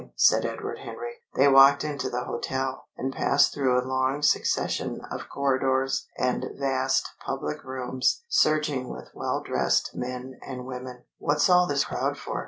said 0.15 0.45
Edward 0.47 0.79
Henry. 0.79 1.21
They 1.35 1.47
walked 1.47 1.83
into 1.83 2.09
the 2.09 2.23
hotel, 2.23 2.85
and 2.97 3.13
passed 3.13 3.53
through 3.53 3.79
a 3.79 3.85
long 3.85 4.23
succession 4.23 4.99
of 5.11 5.29
corridors 5.29 6.07
and 6.17 6.43
vast 6.59 7.07
public 7.23 7.63
rooms 7.63 8.23
surging 8.27 8.89
with 8.89 9.09
well 9.13 9.43
dressed 9.45 9.91
men 9.93 10.39
and 10.41 10.65
women. 10.65 11.03
"What's 11.19 11.51
all 11.51 11.67
this 11.67 11.85
crowd 11.85 12.17
for?" 12.17 12.39